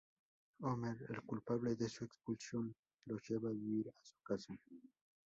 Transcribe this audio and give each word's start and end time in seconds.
Homer, 0.63 0.97
el 1.09 1.21
culpable 1.21 1.75
de 1.75 1.87
su 1.87 2.05
expulsión, 2.05 2.75
los 3.05 3.21
lleva 3.29 3.49
a 3.51 3.53
vivir 3.53 3.87
a 3.87 3.93
su 4.03 4.15
casa. 4.23 4.57